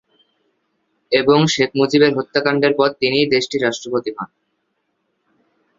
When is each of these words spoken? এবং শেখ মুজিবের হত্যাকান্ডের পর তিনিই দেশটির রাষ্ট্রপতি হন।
এবং 1.11 1.39
শেখ 1.47 1.69
মুজিবের 1.75 2.11
হত্যাকান্ডের 2.17 2.73
পর 2.77 2.89
তিনিই 2.99 3.31
দেশটির 3.31 3.63
রাষ্ট্রপতি 3.63 4.11
হন। 4.17 4.29